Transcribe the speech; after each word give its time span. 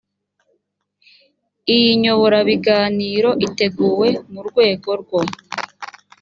iyi 1.75 1.89
nyoborabiganiro 2.01 3.29
iteguwe 3.47 4.09
mu 4.31 4.41
rwego 4.47 4.89
rwo 5.01 5.21